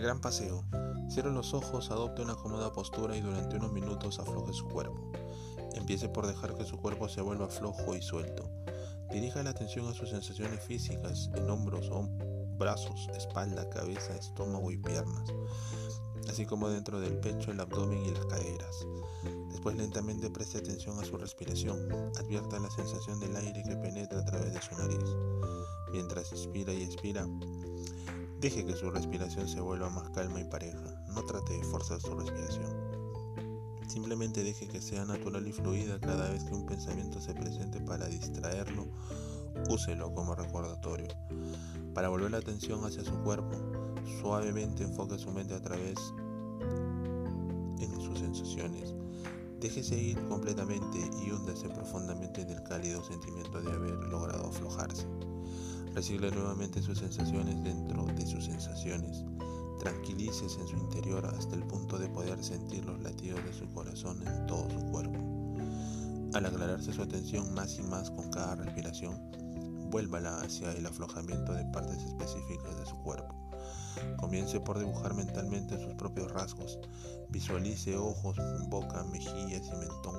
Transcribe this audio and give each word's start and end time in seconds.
gran 0.00 0.20
paseo. 0.20 0.64
Cierre 1.08 1.32
los 1.32 1.54
ojos, 1.54 1.90
adopte 1.90 2.22
una 2.22 2.34
cómoda 2.34 2.72
postura 2.72 3.16
y 3.16 3.20
durante 3.20 3.56
unos 3.56 3.72
minutos 3.72 4.18
afloje 4.18 4.52
su 4.52 4.66
cuerpo. 4.66 5.10
Empiece 5.74 6.08
por 6.08 6.26
dejar 6.26 6.54
que 6.54 6.64
su 6.64 6.76
cuerpo 6.76 7.08
se 7.08 7.20
vuelva 7.20 7.48
flojo 7.48 7.94
y 7.94 8.02
suelto. 8.02 8.50
Dirija 9.10 9.42
la 9.42 9.50
atención 9.50 9.86
a 9.88 9.94
sus 9.94 10.10
sensaciones 10.10 10.60
físicas 10.60 11.30
en 11.34 11.48
hombros, 11.48 11.90
brazos, 12.58 13.08
espalda, 13.16 13.68
cabeza, 13.70 14.14
estómago 14.16 14.70
y 14.70 14.76
piernas, 14.76 15.32
así 16.28 16.44
como 16.44 16.68
dentro 16.68 17.00
del 17.00 17.18
pecho, 17.18 17.50
el 17.52 17.60
abdomen 17.60 18.04
y 18.04 18.10
las 18.10 18.26
caderas. 18.26 18.86
Después 19.50 19.76
lentamente 19.76 20.30
preste 20.30 20.58
atención 20.58 20.98
a 20.98 21.04
su 21.04 21.16
respiración. 21.16 21.88
Advierta 22.18 22.58
la 22.58 22.70
sensación 22.70 23.18
del 23.18 23.34
aire 23.36 23.62
que 23.66 23.76
penetra 23.76 24.20
a 24.20 24.24
través 24.24 24.52
de 24.52 24.60
su 24.60 24.76
nariz. 24.76 25.04
Mientras 25.90 26.30
inspira 26.32 26.72
y 26.72 26.82
expira, 26.82 27.26
deje 28.40 28.64
que 28.64 28.76
su 28.76 28.90
respiración 28.90 29.48
se 29.48 29.60
vuelva 29.60 29.90
más 29.90 30.10
calma 30.10 30.40
y 30.40 30.44
pareja. 30.44 31.02
No 31.14 31.24
trate 31.24 31.54
de 31.54 31.64
forzar 31.64 32.00
su 32.00 32.14
respiración. 32.14 32.72
Simplemente 33.88 34.44
deje 34.44 34.68
que 34.68 34.80
sea 34.80 35.04
natural 35.04 35.46
y 35.48 35.52
fluida 35.52 35.98
cada 35.98 36.30
vez 36.30 36.44
que 36.44 36.54
un 36.54 36.66
pensamiento 36.66 37.20
se 37.20 37.34
presente 37.34 37.80
para 37.80 38.06
distraerlo, 38.06 38.86
úselo 39.70 40.12
como 40.14 40.34
recordatorio. 40.34 41.08
Para 41.94 42.10
volver 42.10 42.30
la 42.30 42.38
atención 42.38 42.84
hacia 42.84 43.02
su 43.02 43.14
cuerpo, 43.22 43.56
suavemente 44.20 44.84
enfoque 44.84 45.18
su 45.18 45.32
mente 45.32 45.54
a 45.54 45.62
través 45.62 45.98
en 47.80 48.00
sus 48.00 48.18
sensaciones. 48.18 48.94
Déjese 49.58 50.00
ir 50.00 50.22
completamente 50.28 50.98
y 51.24 51.32
húndase 51.32 51.68
profundamente 51.68 52.42
en 52.42 52.50
el 52.50 52.62
cálido 52.62 53.02
sentimiento 53.02 53.60
de 53.60 53.72
haber 53.72 53.94
logrado 54.08 54.46
aflojarse. 54.46 55.06
Recibe 55.94 56.30
nuevamente 56.30 56.80
sus 56.82 56.98
sensaciones 56.98 57.60
dentro 57.64 58.06
Tranquilícese 59.78 60.60
en 60.60 60.66
su 60.66 60.76
interior 60.76 61.26
hasta 61.26 61.54
el 61.54 61.62
punto 61.64 61.98
de 61.98 62.08
poder 62.08 62.42
sentir 62.42 62.84
los 62.86 63.00
latidos 63.00 63.44
de 63.44 63.52
su 63.52 63.70
corazón 63.72 64.26
en 64.26 64.46
todo 64.46 64.68
su 64.70 64.80
cuerpo. 64.90 65.18
Al 66.34 66.46
aclararse 66.46 66.92
su 66.92 67.02
atención 67.02 67.52
más 67.54 67.78
y 67.78 67.82
más 67.82 68.10
con 68.10 68.30
cada 68.30 68.54
respiración, 68.56 69.30
vuélvala 69.90 70.40
hacia 70.40 70.72
el 70.72 70.86
aflojamiento 70.86 71.52
de 71.52 71.64
partes 71.66 72.02
específicas 72.02 72.78
de 72.78 72.86
su 72.86 72.96
cuerpo. 73.02 73.34
Comience 74.16 74.58
por 74.60 74.78
dibujar 74.78 75.14
mentalmente 75.14 75.78
sus 75.78 75.94
propios 75.94 76.32
rasgos. 76.32 76.78
Visualice 77.28 77.96
ojos, 77.96 78.36
boca, 78.68 79.04
mejillas 79.04 79.66
y 79.66 79.76
mentón. 79.76 80.16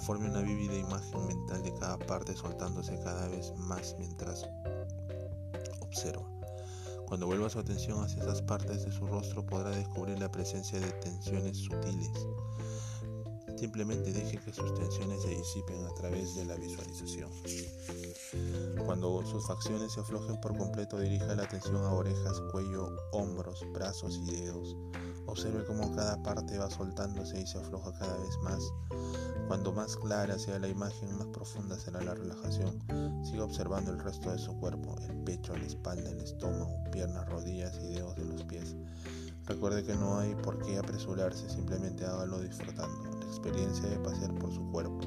Forme 0.00 0.30
una 0.30 0.40
vívida 0.40 0.76
imagen 0.76 1.26
mental 1.26 1.62
de 1.62 1.74
cada 1.74 1.98
parte 1.98 2.34
soltándose 2.34 2.98
cada 3.02 3.28
vez 3.28 3.52
más 3.56 3.94
mientras 3.98 4.48
observa. 5.80 6.29
Cuando 7.10 7.26
vuelva 7.26 7.50
su 7.50 7.58
atención 7.58 8.04
hacia 8.04 8.22
esas 8.22 8.40
partes 8.40 8.84
de 8.84 8.92
su 8.92 9.04
rostro 9.04 9.44
podrá 9.44 9.70
descubrir 9.70 10.16
la 10.20 10.30
presencia 10.30 10.78
de 10.78 10.92
tensiones 10.92 11.56
sutiles. 11.56 12.12
Simplemente 13.58 14.12
deje 14.12 14.38
que 14.38 14.52
sus 14.52 14.72
tensiones 14.74 15.20
se 15.20 15.30
disipen 15.30 15.84
a 15.86 15.94
través 15.94 16.36
de 16.36 16.44
la 16.44 16.54
visualización. 16.54 17.28
Cuando 18.86 19.26
sus 19.26 19.44
facciones 19.44 19.90
se 19.90 20.00
aflojen 20.00 20.40
por 20.40 20.56
completo, 20.56 21.00
dirija 21.00 21.34
la 21.34 21.42
atención 21.42 21.78
a 21.78 21.92
orejas, 21.92 22.40
cuello, 22.52 22.88
hombros, 23.10 23.66
brazos 23.72 24.16
y 24.16 24.30
dedos. 24.30 24.76
Observe 25.26 25.64
cómo 25.64 25.92
cada 25.96 26.22
parte 26.22 26.58
va 26.58 26.70
soltándose 26.70 27.40
y 27.40 27.46
se 27.46 27.58
afloja 27.58 27.92
cada 27.98 28.16
vez 28.18 28.38
más. 28.44 28.62
Cuando 29.48 29.72
más 29.72 29.96
clara 29.96 30.38
sea 30.38 30.60
la 30.60 30.68
imagen, 30.68 31.18
más 31.18 31.26
profunda 31.26 31.76
será 31.76 32.00
la 32.02 32.14
relajación. 32.14 32.78
Siga 33.24 33.44
observando 33.44 33.90
el 33.90 33.98
resto 33.98 34.30
de 34.30 34.38
su 34.38 34.56
cuerpo, 34.58 34.96
el 35.00 35.16
pecho, 35.24 35.56
la 35.56 35.66
espalda, 35.66 36.08
el 36.08 36.20
estómago, 36.20 36.84
y 37.82 37.94
de 37.94 38.24
los 38.24 38.42
pies. 38.44 38.76
Recuerde 39.46 39.82
que 39.82 39.94
no 39.94 40.18
hay 40.18 40.34
por 40.36 40.58
qué 40.64 40.78
apresurarse, 40.78 41.48
simplemente 41.50 42.04
hágalo 42.04 42.40
disfrutando 42.40 43.18
la 43.18 43.26
experiencia 43.26 43.88
de 43.88 43.98
pasear 43.98 44.34
por 44.34 44.52
su 44.52 44.62
cuerpo. 44.70 45.00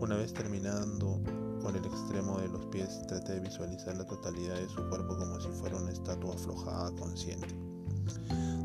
Una 0.00 0.16
vez 0.16 0.32
terminando 0.32 1.20
con 1.62 1.74
el 1.76 1.84
extremo 1.84 2.38
de 2.38 2.48
los 2.48 2.66
pies, 2.66 3.00
trate 3.06 3.32
de 3.32 3.40
visualizar 3.40 3.96
la 3.96 4.06
totalidad 4.06 4.56
de 4.56 4.68
su 4.68 4.86
cuerpo 4.88 5.16
como 5.16 5.40
si 5.40 5.48
fuera 5.48 5.76
una 5.76 5.90
estatua 5.90 6.34
aflojada 6.34 6.90
consciente. 6.92 7.48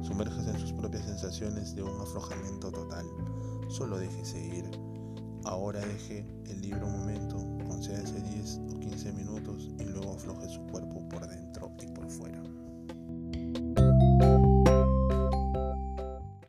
Sumérjase 0.03 0.49
en 0.49 0.59
sus 0.59 0.73
propias 0.73 1.05
sensaciones 1.05 1.75
de 1.75 1.83
un 1.83 2.01
aflojamiento 2.01 2.71
total. 2.71 3.05
Solo 3.69 3.97
déjese 3.97 4.39
ir. 4.39 4.65
Ahora 5.45 5.79
deje 5.79 6.25
el 6.49 6.61
libro 6.61 6.87
un 6.87 6.99
momento 6.99 7.28